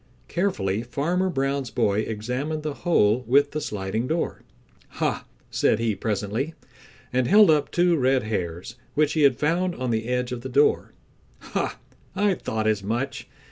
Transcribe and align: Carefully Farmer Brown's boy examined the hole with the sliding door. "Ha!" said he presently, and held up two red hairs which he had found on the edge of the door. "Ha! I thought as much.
Carefully 0.27 0.81
Farmer 0.81 1.29
Brown's 1.29 1.69
boy 1.69 1.99
examined 1.99 2.63
the 2.63 2.73
hole 2.73 3.23
with 3.27 3.51
the 3.51 3.61
sliding 3.61 4.07
door. 4.07 4.41
"Ha!" 4.97 5.25
said 5.51 5.77
he 5.77 5.93
presently, 5.93 6.55
and 7.13 7.27
held 7.27 7.51
up 7.51 7.69
two 7.69 7.95
red 7.95 8.23
hairs 8.23 8.77
which 8.95 9.13
he 9.13 9.21
had 9.21 9.37
found 9.37 9.75
on 9.75 9.91
the 9.91 10.07
edge 10.07 10.31
of 10.31 10.41
the 10.41 10.49
door. 10.49 10.93
"Ha! 11.37 11.77
I 12.15 12.33
thought 12.33 12.65
as 12.65 12.81
much. 12.81 13.27